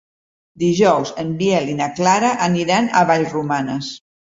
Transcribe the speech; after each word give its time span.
Dijous 0.63 1.11
en 1.25 1.29
Biel 1.43 1.71
i 1.75 1.77
na 1.85 1.91
Clara 2.01 2.35
aniran 2.51 2.93
a 3.05 3.09
Vallromanes. 3.15 3.97